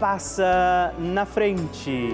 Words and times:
passa 0.00 0.94
na 0.98 1.26
frente. 1.26 2.12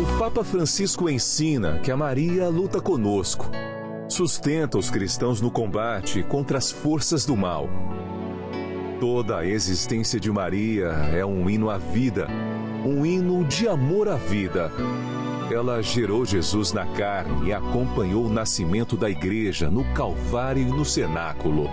O 0.00 0.18
Papa 0.18 0.44
Francisco 0.44 1.10
ensina 1.10 1.80
que 1.80 1.90
a 1.90 1.96
Maria 1.96 2.48
luta 2.48 2.80
conosco, 2.80 3.50
sustenta 4.08 4.78
os 4.78 4.90
cristãos 4.90 5.40
no 5.40 5.50
combate 5.50 6.22
contra 6.22 6.56
as 6.56 6.70
forças 6.70 7.26
do 7.26 7.36
mal 7.36 7.68
Toda 9.00 9.38
a 9.38 9.46
existência 9.46 10.18
de 10.18 10.28
Maria 10.30 10.88
é 11.14 11.24
um 11.24 11.48
hino 11.48 11.70
à 11.70 11.78
vida, 11.78 12.26
um 12.84 13.06
hino 13.06 13.44
de 13.44 13.68
amor 13.68 14.08
à 14.08 14.16
vida. 14.16 14.72
Ela 15.52 15.80
gerou 15.80 16.24
Jesus 16.24 16.72
na 16.72 16.84
carne 16.84 17.48
e 17.48 17.52
acompanhou 17.52 18.26
o 18.26 18.28
nascimento 18.28 18.96
da 18.96 19.08
igreja 19.08 19.70
no 19.70 19.84
Calvário 19.94 20.62
e 20.62 20.70
no 20.70 20.84
cenáculo. 20.84 21.70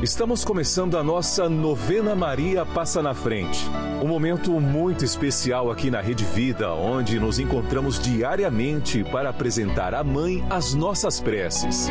Estamos 0.00 0.44
começando 0.44 0.96
a 0.96 1.02
nossa 1.02 1.48
novena 1.48 2.14
Maria 2.14 2.64
Passa 2.64 3.02
na 3.02 3.14
Frente. 3.14 3.66
Um 4.00 4.06
momento 4.06 4.52
muito 4.60 5.04
especial 5.04 5.72
aqui 5.72 5.90
na 5.90 6.00
Rede 6.00 6.24
Vida, 6.24 6.72
onde 6.72 7.18
nos 7.18 7.40
encontramos 7.40 7.98
diariamente 7.98 9.02
para 9.02 9.30
apresentar 9.30 9.92
à 9.92 10.04
Mãe 10.04 10.44
as 10.48 10.72
nossas 10.72 11.18
preces. 11.18 11.90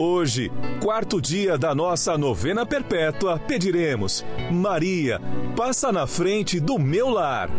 Hoje, 0.00 0.52
quarto 0.80 1.20
dia 1.20 1.58
da 1.58 1.74
nossa 1.74 2.16
novena 2.16 2.64
perpétua, 2.64 3.36
pediremos: 3.36 4.24
Maria, 4.48 5.20
passa 5.56 5.90
na 5.90 6.06
frente 6.06 6.60
do 6.60 6.78
meu 6.78 7.08
lar. 7.08 7.50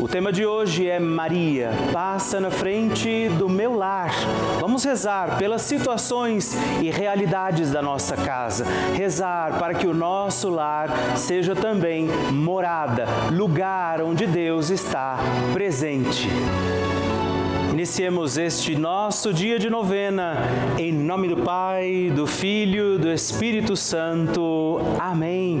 O 0.00 0.08
tema 0.08 0.32
de 0.32 0.44
hoje 0.44 0.88
é 0.88 0.98
Maria, 0.98 1.70
passa 1.92 2.40
na 2.40 2.50
frente 2.50 3.28
do 3.38 3.48
meu 3.48 3.76
lar. 3.76 4.10
Vamos 4.60 4.82
rezar 4.82 5.38
pelas 5.38 5.62
situações 5.62 6.56
e 6.82 6.90
realidades 6.90 7.70
da 7.70 7.80
nossa 7.80 8.16
casa. 8.16 8.64
Rezar 8.96 9.56
para 9.56 9.74
que 9.74 9.86
o 9.86 9.94
nosso 9.94 10.50
lar 10.50 10.88
seja 11.16 11.54
também 11.54 12.08
morada, 12.32 13.06
lugar 13.32 14.02
onde 14.02 14.26
Deus 14.26 14.68
está 14.68 15.16
presente. 15.52 16.28
Iniciemos 17.78 18.36
este 18.36 18.74
nosso 18.74 19.32
dia 19.32 19.56
de 19.56 19.70
novena, 19.70 20.34
em 20.76 20.92
nome 20.92 21.28
do 21.28 21.36
Pai, 21.36 22.10
do 22.12 22.26
Filho, 22.26 22.98
do 22.98 23.08
Espírito 23.08 23.76
Santo. 23.76 24.80
Amém. 24.98 25.60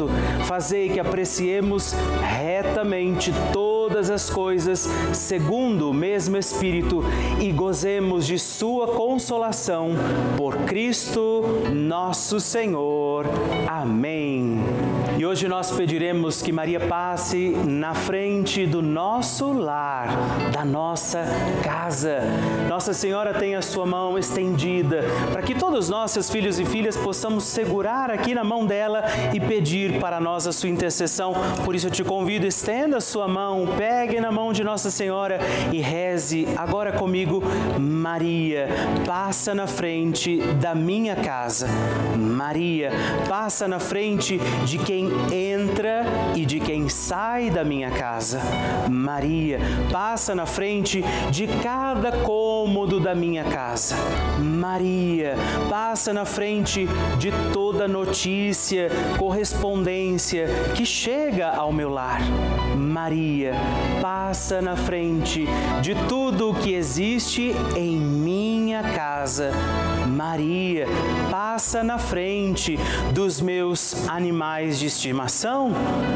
fazei 0.45 0.89
que 0.89 0.99
apreciemos 0.99 1.93
retamente 2.21 3.33
todas 3.51 4.09
as 4.09 4.29
coisas 4.29 4.89
segundo 5.13 5.89
o 5.89 5.93
mesmo 5.93 6.37
Espírito 6.37 7.03
e 7.39 7.51
gozemos 7.51 8.25
de 8.25 8.37
Sua 8.37 8.87
consolação 8.87 9.91
por 10.37 10.55
Cristo 10.65 11.43
nosso 11.73 12.39
Senhor. 12.39 13.25
Amém. 13.67 14.10
Hoje 15.31 15.47
nós 15.47 15.71
pediremos 15.71 16.41
que 16.41 16.51
Maria 16.51 16.77
passe 16.77 17.51
na 17.65 17.95
frente 17.95 18.67
do 18.67 18.81
nosso 18.81 19.53
lar, 19.53 20.09
da 20.51 20.65
nossa 20.65 21.23
casa. 21.63 22.19
Nossa 22.67 22.93
Senhora 22.93 23.33
tem 23.33 23.55
a 23.55 23.61
sua 23.61 23.85
mão 23.85 24.19
estendida 24.19 25.05
para 25.31 25.41
que 25.41 25.55
todos 25.55 25.87
nós, 25.87 26.11
seus 26.11 26.29
filhos 26.29 26.59
e 26.59 26.65
filhas, 26.65 26.97
possamos 26.97 27.45
segurar 27.45 28.11
aqui 28.11 28.35
na 28.35 28.43
mão 28.43 28.65
dela 28.65 29.05
e 29.33 29.39
pedir 29.39 30.01
para 30.01 30.19
nós 30.19 30.45
a 30.47 30.51
sua 30.51 30.67
intercessão. 30.67 31.33
Por 31.63 31.75
isso 31.75 31.87
eu 31.87 31.91
te 31.91 32.03
convido, 32.03 32.45
estenda 32.45 32.97
a 32.97 33.01
sua 33.01 33.25
mão, 33.25 33.69
pegue 33.77 34.19
na 34.19 34.33
mão 34.33 34.51
de 34.51 34.65
Nossa 34.65 34.91
Senhora 34.91 35.39
e 35.71 35.79
reze 35.79 36.45
agora 36.57 36.91
comigo, 36.91 37.41
Maria, 37.79 38.67
passa 39.07 39.55
na 39.55 39.65
frente 39.65 40.41
da 40.59 40.75
minha 40.75 41.15
casa. 41.15 41.69
Maria, 42.17 42.91
passa 43.29 43.65
na 43.65 43.79
frente 43.79 44.37
de 44.65 44.77
quem 44.77 45.20
entra 45.31 46.03
e 46.35 46.45
de 46.45 46.59
quem 46.59 46.89
sai 46.89 47.49
da 47.49 47.63
minha 47.63 47.91
casa. 47.91 48.39
Maria, 48.89 49.59
passa 49.91 50.33
na 50.33 50.45
frente 50.45 51.03
de 51.29 51.47
cada 51.47 52.11
cômodo 52.11 52.99
da 52.99 53.13
minha 53.13 53.43
casa. 53.43 53.95
Maria, 54.39 55.35
passa 55.69 56.13
na 56.13 56.25
frente 56.25 56.87
de 57.17 57.31
toda 57.53 57.87
notícia, 57.87 58.89
correspondência 59.17 60.47
que 60.75 60.85
chega 60.85 61.49
ao 61.49 61.71
meu 61.71 61.89
lar. 61.89 62.21
Maria, 62.77 63.53
passa 64.01 64.61
na 64.61 64.75
frente 64.75 65.45
de 65.81 65.95
tudo 66.07 66.51
o 66.51 66.55
que 66.55 66.73
existe 66.73 67.53
em 67.75 67.97
minha 67.97 68.83
casa. 68.83 69.51
Maria, 70.23 70.85
passa 71.31 71.83
na 71.83 71.97
frente 71.97 72.77
dos 73.11 73.41
meus 73.41 74.07
animais 74.07 74.77
de 74.77 74.85
estimação. 74.85 75.71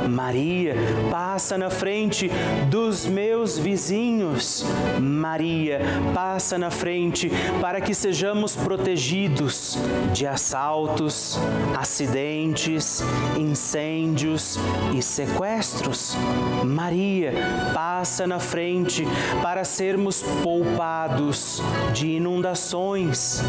Maria, 0.08 0.76
passa 1.10 1.58
na 1.58 1.72
frente 1.72 2.30
dos 2.70 3.08
meus 3.08 3.58
vizinhos. 3.58 4.64
Maria, 5.02 5.82
passa 6.14 6.56
na 6.56 6.70
frente 6.70 7.32
para 7.60 7.82
que 7.82 7.96
sejamos 7.96 8.56
protegidos 8.56 9.76
de 10.14 10.28
assaltos, 10.28 11.40
acidentes, 11.76 13.02
incêndios 13.36 14.60
e 14.96 15.02
sequestros. 15.02 16.16
Maria, 16.64 17.34
passa 17.74 18.28
na 18.28 18.40
frente 18.40 19.04
para 19.42 19.64
sermos 19.64 20.22
poupados 20.44 21.60
de 21.92 22.12
inundações, 22.18 23.42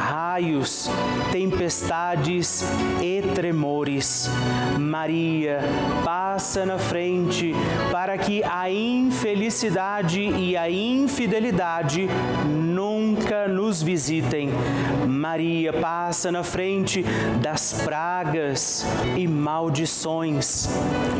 raios, 0.00 0.88
tempestades 1.30 2.64
e 3.02 3.22
tremores. 3.34 4.30
Maria, 4.78 5.60
passa 6.02 6.64
na 6.64 6.78
frente 6.78 7.54
para 7.92 8.16
que 8.16 8.42
a 8.42 8.70
infelicidade 8.70 10.20
e 10.20 10.56
a 10.56 10.70
infidelidade 10.70 12.08
nunca 12.46 13.46
nos 13.46 13.82
visitem. 13.82 14.48
Maria 15.06 15.72
passa 15.72 16.32
na 16.32 16.42
frente 16.42 17.04
das 17.42 17.82
pragas 17.84 18.86
e 19.16 19.28
maldições. 19.28 20.68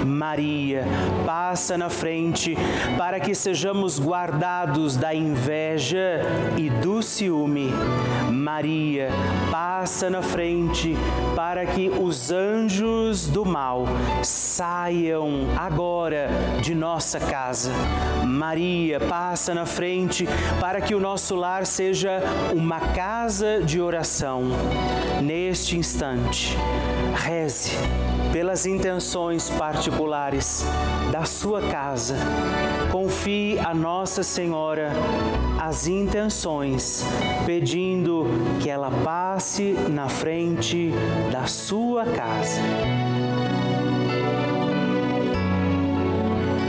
Maria 0.07 0.85
passa 1.27 1.77
na 1.77 1.91
frente 1.91 2.57
para 2.97 3.21
que 3.21 3.35
sejamos 3.35 3.99
guardados 3.99 4.97
da 4.97 5.15
inveja 5.15 6.23
e 6.57 6.71
do 6.71 7.03
ciúme. 7.03 7.71
Maria 8.31 8.60
passa 9.51 10.11
na 10.11 10.21
frente 10.21 10.95
para 11.35 11.65
que 11.65 11.89
os 11.89 12.31
anjos 12.31 13.27
do 13.27 13.47
mal 13.47 13.87
saiam 14.23 15.47
agora 15.57 16.29
de 16.61 16.75
nossa 16.75 17.19
casa. 17.19 17.73
Maria 18.27 19.01
passa 19.01 19.55
na 19.55 19.65
frente 19.65 20.29
para 20.61 20.81
que 20.81 20.95
o 20.95 21.01
nosso 21.01 21.35
lar 21.35 21.65
seja 21.65 22.21
uma 22.55 22.81
casa 22.81 23.63
de 23.63 23.81
oração. 23.81 24.43
Neste 25.23 25.79
instante, 25.79 26.57
reze 27.15 27.73
pelas 28.33 28.67
intenções 28.67 29.49
particulares 29.49 30.65
da 31.11 31.25
sua 31.25 31.63
casa. 31.63 32.17
Confie 32.93 33.59
a 33.59 33.73
Nossa 33.75 34.23
Senhora 34.23 34.93
as 35.61 35.87
intenções, 35.87 37.05
pedindo 37.45 38.25
que 38.63 38.71
ela 38.71 38.91
passe 39.05 39.75
na 39.91 40.09
frente 40.09 40.91
da 41.31 41.45
sua 41.45 42.07
casa. 42.07 42.63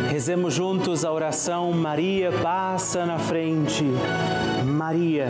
Rezemos 0.10 0.54
juntos 0.54 1.06
a 1.06 1.12
oração 1.12 1.72
Maria 1.72 2.34
passa 2.44 3.06
na 3.06 3.18
frente. 3.18 3.86
Maria 4.66 5.30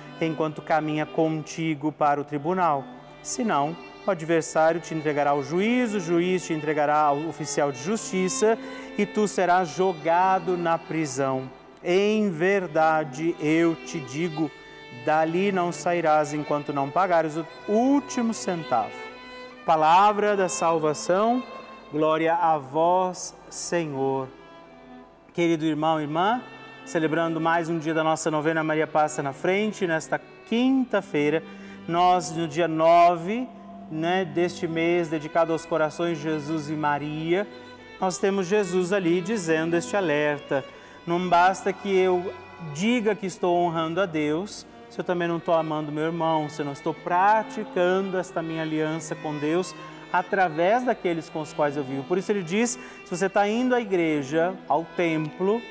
enquanto 0.25 0.61
caminha 0.61 1.05
contigo 1.05 1.91
para 1.91 2.19
o 2.19 2.23
tribunal. 2.23 2.83
Senão, 3.21 3.75
o 4.05 4.09
adversário 4.09 4.81
te 4.81 4.95
entregará 4.95 5.31
ao 5.31 5.43
juiz, 5.43 5.93
o 5.93 5.99
juiz 5.99 6.45
te 6.45 6.53
entregará 6.53 6.97
ao 6.97 7.17
oficial 7.27 7.71
de 7.71 7.83
justiça 7.83 8.57
e 8.97 9.05
tu 9.05 9.27
serás 9.27 9.69
jogado 9.69 10.57
na 10.57 10.77
prisão. 10.77 11.49
Em 11.83 12.29
verdade, 12.29 13.35
eu 13.39 13.75
te 13.75 13.99
digo, 13.99 14.49
dali 15.05 15.51
não 15.51 15.71
sairás 15.71 16.33
enquanto 16.33 16.73
não 16.73 16.89
pagares 16.89 17.37
o 17.37 17.45
último 17.67 18.33
centavo. 18.33 18.91
Palavra 19.65 20.35
da 20.35 20.49
salvação, 20.49 21.43
glória 21.91 22.33
a 22.33 22.57
vós, 22.57 23.35
Senhor. 23.49 24.27
Querido 25.33 25.65
irmão 25.65 25.99
e 25.99 26.03
irmã, 26.03 26.41
celebrando 26.85 27.39
mais 27.39 27.69
um 27.69 27.77
dia 27.77 27.93
da 27.93 28.03
nossa 28.03 28.29
novena 28.31 28.63
Maria 28.63 28.87
Passa 28.87 29.21
na 29.21 29.33
Frente, 29.33 29.85
nesta 29.87 30.19
quinta-feira, 30.47 31.43
nós 31.87 32.31
no 32.31 32.47
dia 32.47 32.67
9 32.67 33.47
né, 33.91 34.25
deste 34.25 34.67
mês 34.67 35.09
dedicado 35.09 35.51
aos 35.51 35.65
corações 35.65 36.17
de 36.17 36.23
Jesus 36.23 36.69
e 36.69 36.73
Maria, 36.73 37.47
nós 37.99 38.17
temos 38.17 38.47
Jesus 38.47 38.91
ali 38.91 39.21
dizendo 39.21 39.75
este 39.75 39.95
alerta. 39.95 40.63
Não 41.05 41.29
basta 41.29 41.71
que 41.71 41.95
eu 41.95 42.33
diga 42.73 43.15
que 43.15 43.25
estou 43.25 43.57
honrando 43.57 44.01
a 44.01 44.05
Deus, 44.05 44.65
se 44.89 44.99
eu 44.99 45.03
também 45.03 45.27
não 45.27 45.37
estou 45.37 45.53
amando 45.53 45.91
meu 45.91 46.05
irmão, 46.05 46.49
se 46.49 46.61
eu 46.61 46.65
não 46.65 46.73
estou 46.73 46.93
praticando 46.93 48.17
esta 48.17 48.41
minha 48.41 48.61
aliança 48.61 49.15
com 49.15 49.37
Deus 49.37 49.73
através 50.11 50.83
daqueles 50.83 51.29
com 51.29 51.41
os 51.41 51.53
quais 51.53 51.77
eu 51.77 51.83
vivo. 51.83 52.03
Por 52.03 52.17
isso 52.17 52.31
ele 52.31 52.43
diz: 52.43 52.71
se 53.05 53.09
você 53.09 53.27
está 53.27 53.47
indo 53.47 53.73
à 53.73 53.79
igreja, 53.79 54.53
ao 54.67 54.83
templo, 54.97 55.61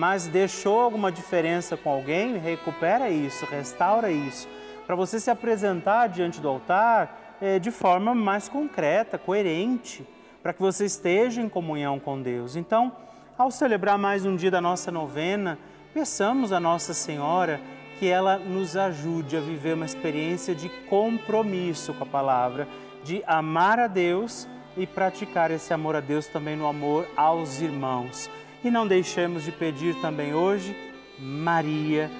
mas 0.00 0.26
deixou 0.26 0.80
alguma 0.80 1.12
diferença 1.12 1.76
com 1.76 1.90
alguém, 1.90 2.38
recupera 2.38 3.10
isso, 3.10 3.44
restaura 3.44 4.10
isso 4.10 4.48
para 4.86 4.96
você 4.96 5.20
se 5.20 5.30
apresentar 5.30 6.06
diante 6.06 6.40
do 6.40 6.48
altar 6.48 7.36
é, 7.38 7.58
de 7.58 7.70
forma 7.70 8.14
mais 8.14 8.48
concreta, 8.48 9.18
coerente, 9.18 10.02
para 10.42 10.54
que 10.54 10.60
você 10.62 10.86
esteja 10.86 11.42
em 11.42 11.50
comunhão 11.50 12.00
com 12.00 12.18
Deus. 12.22 12.56
Então, 12.56 12.96
ao 13.36 13.50
celebrar 13.50 13.98
mais 13.98 14.24
um 14.24 14.36
dia 14.36 14.50
da 14.50 14.58
nossa 14.58 14.90
novena, 14.90 15.58
peçamos 15.92 16.50
a 16.50 16.58
Nossa 16.58 16.94
Senhora 16.94 17.60
que 17.98 18.08
ela 18.08 18.38
nos 18.38 18.78
ajude 18.78 19.36
a 19.36 19.40
viver 19.40 19.74
uma 19.74 19.84
experiência 19.84 20.54
de 20.54 20.70
compromisso 20.88 21.92
com 21.92 22.04
a 22.04 22.06
palavra, 22.06 22.66
de 23.04 23.22
amar 23.26 23.78
a 23.78 23.86
Deus 23.86 24.48
e 24.78 24.86
praticar 24.86 25.50
esse 25.50 25.74
amor 25.74 25.94
a 25.94 26.00
Deus 26.00 26.26
também 26.26 26.56
no 26.56 26.66
amor 26.66 27.06
aos 27.18 27.60
irmãos. 27.60 28.30
E 28.62 28.70
não 28.70 28.86
deixemos 28.86 29.44
de 29.44 29.52
pedir 29.52 29.94
também 30.02 30.34
hoje, 30.34 30.76
Maria, 31.18 32.10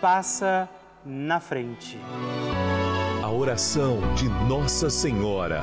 passa 0.00 0.68
na 1.04 1.38
frente. 1.40 1.98
A 3.22 3.30
oração 3.30 3.98
de 4.14 4.28
Nossa 4.48 4.88
Senhora. 4.88 5.62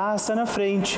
passa 0.01 0.33
na 0.33 0.47
frente 0.47 0.97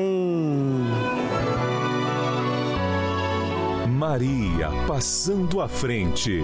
Amém. 0.01 0.81
Maria 3.87 4.69
passando 4.87 5.61
à 5.61 5.67
frente. 5.67 6.41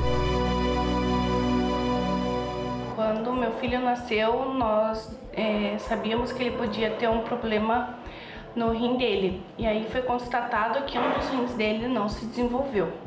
Quando 2.95 3.33
meu 3.33 3.53
filho 3.53 3.79
nasceu, 3.79 4.53
nós 4.53 5.19
é, 5.33 5.77
sabíamos 5.79 6.31
que 6.31 6.43
ele 6.43 6.55
podia 6.55 6.91
ter 6.91 7.09
um 7.09 7.21
problema 7.21 7.97
no 8.55 8.71
rim 8.71 8.97
dele. 8.97 9.41
E 9.57 9.65
aí 9.65 9.87
foi 9.91 10.01
constatado 10.03 10.85
que 10.85 10.97
um 10.97 11.11
dos 11.13 11.27
rins 11.29 11.53
dele 11.55 11.87
não 11.87 12.07
se 12.07 12.25
desenvolveu. 12.25 13.06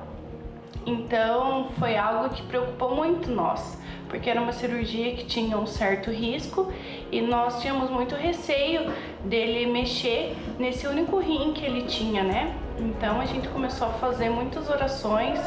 Então 0.85 1.67
foi 1.77 1.95
algo 1.95 2.29
que 2.29 2.41
preocupou 2.43 2.95
muito 2.95 3.29
nós 3.29 3.79
porque 4.11 4.29
era 4.29 4.41
uma 4.41 4.51
cirurgia 4.51 5.15
que 5.15 5.23
tinha 5.23 5.57
um 5.57 5.65
certo 5.65 6.11
risco 6.11 6.69
e 7.09 7.21
nós 7.21 7.61
tínhamos 7.61 7.89
muito 7.89 8.13
receio 8.13 8.91
dele 9.23 9.65
mexer 9.71 10.35
nesse 10.59 10.85
único 10.85 11.17
rim 11.17 11.53
que 11.53 11.63
ele 11.63 11.83
tinha, 11.83 12.21
né? 12.21 12.53
Então 12.77 13.21
a 13.21 13.25
gente 13.25 13.47
começou 13.47 13.87
a 13.87 13.91
fazer 13.91 14.29
muitas 14.29 14.69
orações, 14.69 15.39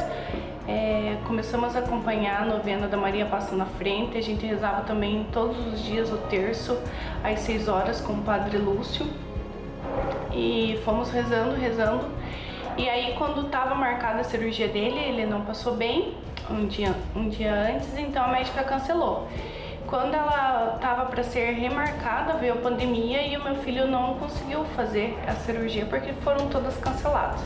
é, 0.67 1.15
começamos 1.27 1.75
a 1.75 1.79
acompanhar 1.79 2.41
a 2.41 2.45
novena 2.45 2.87
da 2.87 2.97
Maria 2.97 3.27
Passa 3.27 3.55
na 3.55 3.67
Frente, 3.67 4.17
a 4.17 4.21
gente 4.21 4.43
rezava 4.43 4.81
também 4.81 5.27
todos 5.31 5.55
os 5.67 5.83
dias 5.83 6.11
o 6.11 6.17
terço 6.17 6.75
às 7.23 7.41
6 7.41 7.67
horas 7.67 8.01
com 8.01 8.13
o 8.13 8.21
Padre 8.23 8.57
Lúcio 8.57 9.05
e 10.33 10.79
fomos 10.83 11.11
rezando, 11.11 11.55
rezando. 11.55 12.14
E 12.77 12.89
aí 12.89 13.15
quando 13.17 13.45
estava 13.45 13.73
marcada 13.73 14.19
a 14.19 14.23
cirurgia 14.23 14.67
dele, 14.67 14.99
ele 14.99 15.25
não 15.25 15.41
passou 15.41 15.75
bem, 15.75 16.13
um 16.49 16.67
dia, 16.67 16.93
um 17.15 17.29
dia 17.29 17.53
antes, 17.53 17.97
então 17.97 18.23
a 18.23 18.27
médica 18.27 18.63
cancelou. 18.63 19.29
Quando 19.87 20.13
ela 20.13 20.73
estava 20.75 21.05
para 21.05 21.23
ser 21.23 21.51
remarcada, 21.51 22.33
veio 22.33 22.53
a 22.53 22.57
pandemia 22.57 23.25
e 23.25 23.37
o 23.37 23.43
meu 23.43 23.55
filho 23.55 23.87
não 23.87 24.15
conseguiu 24.15 24.65
fazer 24.75 25.17
a 25.25 25.33
cirurgia 25.33 25.85
porque 25.85 26.11
foram 26.13 26.49
todas 26.49 26.75
canceladas. 26.77 27.39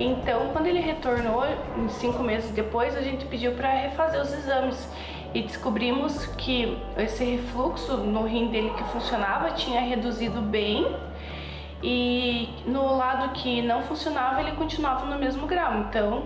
Então, 0.00 0.48
quando 0.52 0.66
ele 0.68 0.80
retornou, 0.80 1.44
cinco 1.90 2.22
meses 2.22 2.50
depois, 2.50 2.96
a 2.96 3.02
gente 3.02 3.24
pediu 3.26 3.52
para 3.52 3.70
refazer 3.70 4.20
os 4.20 4.32
exames 4.32 4.88
e 5.34 5.42
descobrimos 5.42 6.26
que 6.38 6.78
esse 6.96 7.24
refluxo 7.24 7.96
no 7.98 8.26
rim 8.26 8.48
dele 8.48 8.70
que 8.70 8.84
funcionava 8.84 9.50
tinha 9.50 9.80
reduzido 9.80 10.40
bem 10.40 10.86
e 11.82 12.48
no 12.66 12.96
lado 12.96 13.32
que 13.32 13.62
não 13.62 13.82
funcionava 13.82 14.40
ele 14.40 14.52
continuava 14.52 15.06
no 15.06 15.18
mesmo 15.18 15.46
grau. 15.46 15.78
Então, 15.78 16.24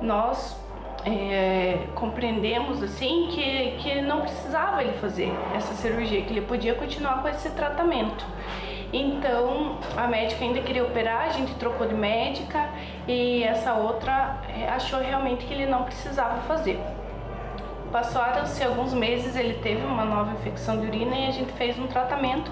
nós 0.00 0.58
é, 1.04 1.86
compreendemos 1.94 2.82
assim 2.82 3.28
que, 3.30 3.76
que 3.78 4.00
não 4.02 4.20
precisava 4.20 4.82
ele 4.82 4.92
fazer 4.94 5.32
essa 5.56 5.74
cirurgia, 5.74 6.22
que 6.22 6.32
ele 6.32 6.42
podia 6.42 6.74
continuar 6.74 7.22
com 7.22 7.28
esse 7.28 7.50
tratamento. 7.50 8.24
Então 8.92 9.78
a 9.96 10.08
médica 10.08 10.44
ainda 10.44 10.60
queria 10.60 10.82
operar, 10.84 11.26
a 11.26 11.28
gente 11.28 11.54
trocou 11.54 11.86
de 11.86 11.94
médica 11.94 12.68
e 13.06 13.42
essa 13.44 13.74
outra 13.74 14.40
é, 14.48 14.68
achou 14.68 15.00
realmente 15.00 15.46
que 15.46 15.54
ele 15.54 15.66
não 15.66 15.84
precisava 15.84 16.40
fazer. 16.42 16.78
Passaram-se 17.92 18.62
alguns 18.62 18.92
meses, 18.92 19.34
ele 19.36 19.54
teve 19.54 19.84
uma 19.84 20.04
nova 20.04 20.32
infecção 20.32 20.80
de 20.80 20.86
urina 20.86 21.16
e 21.16 21.26
a 21.26 21.30
gente 21.30 21.52
fez 21.52 21.78
um 21.78 21.86
tratamento, 21.86 22.50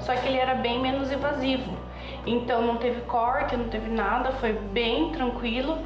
só 0.00 0.14
que 0.14 0.26
ele 0.26 0.38
era 0.38 0.54
bem 0.54 0.80
menos 0.80 1.10
invasivo. 1.10 1.83
Então 2.26 2.62
não 2.62 2.76
teve 2.76 3.00
corte, 3.02 3.56
não 3.56 3.68
teve 3.68 3.90
nada, 3.90 4.32
foi 4.32 4.52
bem 4.52 5.10
tranquilo 5.10 5.78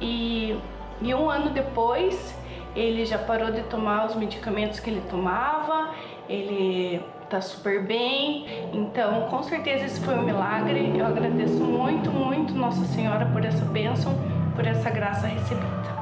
e, 0.00 0.56
e 1.00 1.14
um 1.14 1.28
ano 1.28 1.50
depois 1.50 2.34
ele 2.74 3.04
já 3.04 3.18
parou 3.18 3.50
de 3.50 3.62
tomar 3.62 4.06
os 4.06 4.14
medicamentos 4.14 4.80
que 4.80 4.88
ele 4.88 5.02
tomava, 5.10 5.90
ele 6.28 7.02
tá 7.28 7.40
super 7.40 7.82
bem. 7.82 8.46
Então, 8.72 9.22
com 9.22 9.42
certeza 9.42 9.86
esse 9.86 10.00
foi 10.00 10.14
um 10.14 10.22
milagre. 10.22 10.92
Eu 10.96 11.06
agradeço 11.06 11.62
muito, 11.62 12.10
muito 12.10 12.54
Nossa 12.54 12.84
Senhora 12.86 13.26
por 13.26 13.44
essa 13.44 13.64
bênção, 13.66 14.14
por 14.54 14.66
essa 14.66 14.90
graça 14.90 15.26
recebida. 15.26 16.01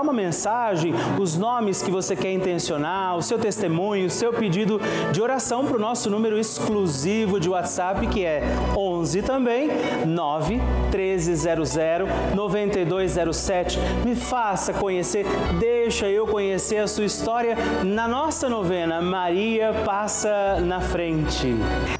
mandar 0.01 0.03
uma 0.03 0.13
mensagem, 0.13 0.93
os 1.19 1.37
nomes 1.37 1.81
que 1.81 1.91
você 1.91 2.15
quer 2.15 2.31
intencionar, 2.31 3.15
o 3.15 3.21
seu 3.21 3.37
testemunho, 3.37 4.07
o 4.07 4.09
seu 4.09 4.33
pedido 4.33 4.79
de 5.11 5.21
oração 5.21 5.65
para 5.65 5.77
o 5.77 5.79
nosso 5.79 6.09
número 6.09 6.37
exclusivo 6.37 7.39
de 7.39 7.49
WhatsApp, 7.49 8.07
que 8.07 8.25
é 8.25 8.43
11 8.75 9.21
também, 9.21 9.69
9 10.05 10.59
1300 10.91 11.71
9207. 12.35 13.79
Me 14.03 14.15
faça 14.15 14.73
conhecer, 14.73 15.25
deixa 15.59 16.07
eu 16.07 16.27
conhecer 16.27 16.77
a 16.77 16.87
sua 16.87 17.05
história 17.05 17.55
na 17.83 18.07
nossa 18.07 18.49
novena 18.49 19.01
Maria 19.01 19.73
Passa 19.85 20.59
na 20.61 20.81
Frente. 20.81 21.55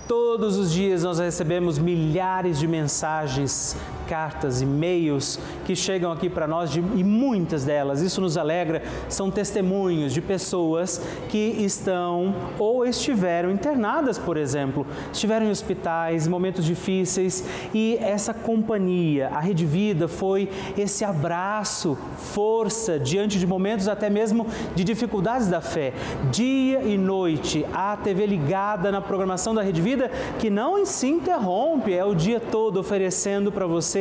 Todos 0.07 0.57
os 0.57 0.71
dias 0.71 1.03
nós 1.03 1.19
recebemos 1.19 1.77
milhares 1.77 2.59
de 2.59 2.67
mensagens 2.67 3.77
cartas, 4.11 4.61
e-mails 4.61 5.39
que 5.63 5.73
chegam 5.73 6.11
aqui 6.11 6.29
para 6.29 6.45
nós 6.45 6.69
de, 6.69 6.79
e 6.79 7.01
muitas 7.01 7.63
delas, 7.63 8.01
isso 8.01 8.19
nos 8.19 8.35
alegra, 8.35 8.83
são 9.07 9.31
testemunhos 9.31 10.11
de 10.11 10.19
pessoas 10.19 11.01
que 11.29 11.37
estão 11.37 12.35
ou 12.59 12.85
estiveram 12.85 13.49
internadas, 13.49 14.17
por 14.17 14.35
exemplo, 14.35 14.85
estiveram 15.13 15.45
em 15.45 15.49
hospitais, 15.49 16.27
momentos 16.27 16.65
difíceis 16.65 17.45
e 17.73 17.97
essa 18.01 18.33
companhia, 18.33 19.29
a 19.29 19.39
Rede 19.39 19.65
Vida 19.65 20.09
foi 20.09 20.49
esse 20.77 21.05
abraço, 21.05 21.97
força 22.17 22.99
diante 22.99 23.39
de 23.39 23.47
momentos 23.47 23.87
até 23.87 24.09
mesmo 24.09 24.45
de 24.75 24.83
dificuldades 24.83 25.47
da 25.47 25.61
fé. 25.61 25.93
Dia 26.29 26.81
e 26.83 26.97
noite, 26.97 27.65
a 27.71 27.95
TV 27.95 28.25
ligada 28.25 28.91
na 28.91 28.99
programação 28.99 29.55
da 29.55 29.61
Rede 29.61 29.81
Vida 29.81 30.11
que 30.37 30.49
não 30.49 30.85
se 30.85 31.07
interrompe, 31.07 31.93
é 31.93 32.03
o 32.03 32.13
dia 32.13 32.41
todo 32.41 32.77
oferecendo 32.77 33.53
para 33.53 33.65
você 33.65 34.00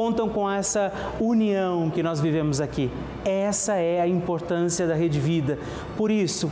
contam 0.01 0.27
com 0.27 0.49
essa 0.49 0.91
união 1.19 1.87
que 1.91 2.01
nós 2.01 2.19
vivemos 2.19 2.59
aqui. 2.59 2.89
Essa 3.23 3.75
é 3.75 4.01
a 4.01 4.07
importância 4.07 4.87
da 4.87 4.95
Rede 4.95 5.19
Vida. 5.19 5.59
Por 5.95 6.09
isso, 6.09 6.51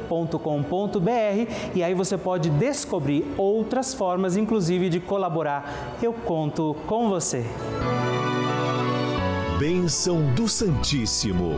com.br 0.39 1.51
e 1.75 1.83
aí 1.83 1.93
você 1.93 2.17
pode 2.17 2.49
descobrir 2.49 3.25
outras 3.37 3.93
formas, 3.93 4.37
inclusive, 4.37 4.89
de 4.89 4.99
colaborar. 4.99 5.97
Eu 6.01 6.13
conto 6.13 6.75
com 6.87 7.09
você. 7.09 7.45
Bênção 9.59 10.33
do 10.33 10.47
Santíssimo. 10.47 11.51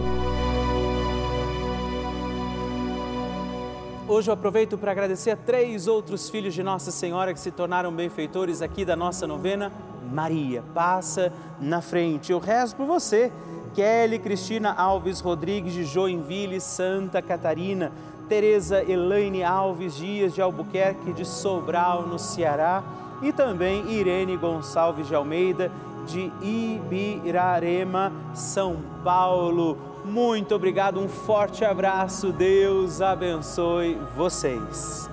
Hoje 4.06 4.30
eu 4.30 4.34
aproveito 4.34 4.78
para 4.78 4.92
agradecer 4.92 5.32
a 5.32 5.36
três 5.38 5.88
outros 5.88 6.30
filhos 6.30 6.54
de 6.54 6.62
Nossa 6.62 6.92
Senhora 6.92 7.34
que 7.34 7.40
se 7.40 7.50
tornaram 7.50 7.92
benfeitores 7.92 8.62
aqui 8.62 8.84
da 8.84 8.96
nossa 8.96 9.26
novena. 9.26 9.72
Maria, 10.12 10.62
passa 10.74 11.32
na 11.60 11.82
frente. 11.82 12.32
Eu 12.32 12.40
rezo 12.40 12.76
por 12.76 12.86
você. 12.86 13.32
Kelly 13.74 14.20
Cristina 14.20 14.72
Alves 14.72 15.20
Rodrigues 15.20 15.74
de 15.74 15.84
Joinville, 15.84 16.62
Santa 16.62 17.22
Catarina. 17.22 17.92
Tereza 18.28 18.84
Elaine 18.84 19.44
Alves 19.44 19.96
Dias 19.96 20.34
de 20.34 20.42
Albuquerque 20.42 21.14
de 21.14 21.26
Sobral, 21.26 22.04
no 22.04 22.18
Ceará, 22.18 22.84
e 23.22 23.32
também 23.32 23.92
Irene 23.92 24.36
Gonçalves 24.36 25.08
de 25.08 25.16
Almeida 25.16 25.72
de 26.06 26.32
Ibirarema, 26.42 28.12
São 28.34 28.78
Paulo. 29.04 29.78
Muito 30.04 30.54
obrigado, 30.54 31.00
um 31.00 31.08
forte 31.08 31.64
abraço, 31.64 32.32
Deus 32.34 33.02
abençoe 33.02 33.98
vocês. 34.16 35.13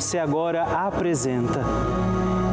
você 0.01 0.17
agora 0.17 0.63
apresenta. 0.63 1.61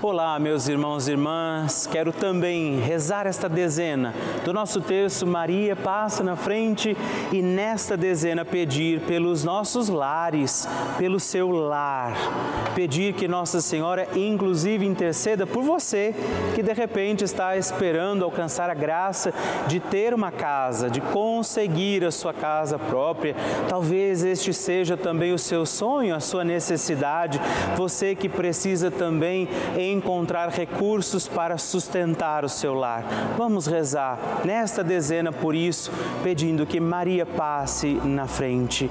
Olá, 0.00 0.38
meus 0.38 0.68
irmãos 0.68 1.08
e 1.08 1.10
irmãs. 1.10 1.84
Quero 1.84 2.12
também 2.12 2.78
rezar 2.78 3.26
esta 3.26 3.48
dezena 3.48 4.14
do 4.44 4.52
nosso 4.52 4.80
terço 4.80 5.26
Maria 5.26 5.74
passa 5.74 6.22
na 6.22 6.36
frente 6.36 6.96
e 7.32 7.42
nesta 7.42 7.96
dezena 7.96 8.44
pedir 8.44 9.00
pelos 9.00 9.42
nossos 9.42 9.88
lares, 9.88 10.68
pelo 10.96 11.18
seu 11.18 11.50
lar. 11.50 12.14
Pedir 12.74 13.12
que 13.12 13.26
Nossa 13.26 13.60
Senhora 13.60 14.06
inclusive 14.14 14.86
interceda 14.86 15.46
por 15.46 15.62
você 15.64 16.14
que 16.54 16.62
de 16.62 16.72
repente 16.72 17.24
está 17.24 17.56
esperando 17.56 18.24
alcançar 18.24 18.70
a 18.70 18.74
graça 18.74 19.34
de 19.66 19.80
ter 19.80 20.14
uma 20.14 20.30
casa, 20.30 20.88
de 20.88 21.00
conseguir 21.00 22.04
a 22.04 22.12
sua 22.12 22.32
casa 22.32 22.78
própria. 22.78 23.34
Talvez 23.68 24.22
este 24.22 24.54
seja 24.54 24.96
também 24.96 25.32
o 25.32 25.38
seu 25.38 25.66
sonho, 25.66 26.14
a 26.14 26.20
sua 26.20 26.44
necessidade. 26.44 27.40
Você 27.76 28.14
que 28.14 28.28
precisa 28.28 28.90
também 28.90 29.48
encontrar 29.92 30.48
recursos 30.48 31.26
para 31.28 31.58
sustentar 31.58 32.44
o 32.44 32.48
seu 32.48 32.74
lar. 32.74 33.04
Vamos 33.36 33.66
rezar 33.66 34.18
nesta 34.44 34.84
dezena 34.84 35.32
por 35.32 35.54
isso, 35.54 35.90
pedindo 36.22 36.66
que 36.66 36.80
Maria 36.80 37.24
passe 37.24 37.94
na 38.04 38.26
frente. 38.26 38.90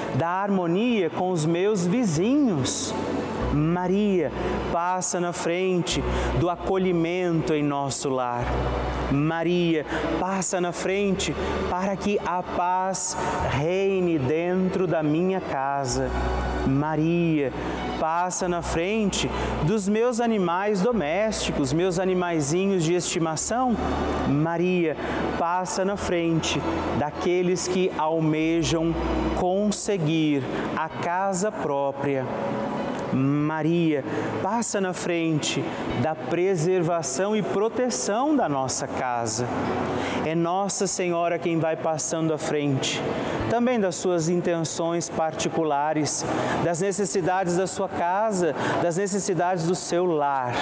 da 0.15 0.27
harmonia 0.27 1.09
com 1.09 1.31
os 1.31 1.45
meus 1.45 1.85
vizinhos. 1.85 2.93
Maria 3.53 4.31
passa 4.71 5.19
na 5.19 5.33
frente 5.33 6.01
do 6.39 6.49
acolhimento 6.49 7.53
em 7.53 7.63
nosso 7.63 8.09
lar. 8.09 8.45
Maria 9.11 9.85
passa 10.19 10.61
na 10.61 10.71
frente 10.71 11.35
para 11.69 11.95
que 11.97 12.17
a 12.25 12.41
paz 12.41 13.17
reine 13.49 14.17
dentro 14.17 14.87
da 14.87 15.03
minha 15.03 15.41
casa. 15.41 16.09
Maria 16.65 17.51
passa 18.01 18.49
na 18.49 18.63
frente 18.63 19.29
dos 19.61 19.87
meus 19.87 20.19
animais 20.19 20.81
domésticos, 20.81 21.71
meus 21.71 21.99
animaizinhos 21.99 22.83
de 22.83 22.95
estimação. 22.95 23.77
Maria 24.27 24.97
passa 25.37 25.85
na 25.85 25.95
frente 25.95 26.59
daqueles 26.97 27.67
que 27.67 27.91
almejam 27.99 28.91
conseguir 29.39 30.41
a 30.75 30.89
casa 30.89 31.51
própria. 31.51 32.25
Maria 33.13 34.03
passa 34.41 34.81
na 34.81 34.93
frente 34.93 35.63
da 36.01 36.15
preservação 36.15 37.35
e 37.35 37.43
proteção 37.43 38.35
da 38.35 38.49
nossa 38.49 38.87
casa. 38.87 39.45
É 40.25 40.33
Nossa 40.33 40.87
Senhora 40.87 41.37
quem 41.37 41.59
vai 41.59 41.75
passando 41.75 42.33
à 42.33 42.37
frente, 42.37 43.01
também 43.51 43.81
das 43.81 43.97
suas 43.97 44.29
intenções 44.29 45.09
particulares, 45.09 46.23
das 46.63 46.79
necessidades 46.79 47.57
da 47.57 47.67
sua 47.67 47.89
casa, 47.89 48.55
das 48.81 48.95
necessidades 48.95 49.67
do 49.67 49.75
seu 49.75 50.05
lar. 50.05 50.53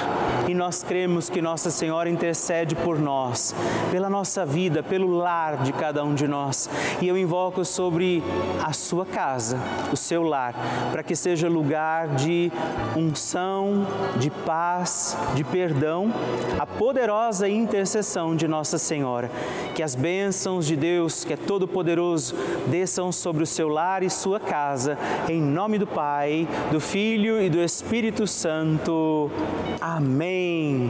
E 0.47 0.55
nós 0.55 0.81
cremos 0.81 1.29
que 1.29 1.39
Nossa 1.39 1.69
Senhora 1.69 2.09
intercede 2.09 2.73
por 2.73 2.97
nós, 2.97 3.53
pela 3.91 4.09
nossa 4.09 4.43
vida, 4.43 4.81
pelo 4.81 5.07
lar 5.07 5.57
de 5.61 5.71
cada 5.71 6.03
um 6.03 6.15
de 6.15 6.27
nós. 6.27 6.67
E 6.99 7.07
eu 7.07 7.15
invoco 7.15 7.63
sobre 7.63 8.23
a 8.65 8.73
sua 8.73 9.05
casa, 9.05 9.59
o 9.93 9.95
seu 9.95 10.23
lar, 10.23 10.55
para 10.91 11.03
que 11.03 11.15
seja 11.15 11.47
lugar 11.47 12.07
de 12.15 12.51
unção, 12.97 13.85
de 14.17 14.31
paz, 14.31 15.15
de 15.35 15.43
perdão, 15.43 16.11
a 16.57 16.65
poderosa 16.65 17.47
intercessão 17.47 18.35
de 18.35 18.47
Nossa 18.47 18.79
Senhora. 18.79 19.29
Que 19.75 19.83
as 19.83 19.93
bênçãos 19.93 20.65
de 20.65 20.75
Deus, 20.75 21.23
que 21.23 21.33
é 21.33 21.37
todo-poderoso, 21.37 22.35
desçam 22.79 23.11
sobre 23.11 23.43
o 23.43 23.45
seu 23.45 23.67
lar 23.67 24.03
e 24.03 24.09
sua 24.09 24.39
casa, 24.39 24.97
em 25.27 25.41
nome 25.41 25.77
do 25.77 25.85
Pai, 25.85 26.47
do 26.71 26.79
Filho 26.79 27.41
e 27.41 27.49
do 27.49 27.59
Espírito 27.59 28.25
Santo. 28.25 29.29
Amém. 29.81 30.89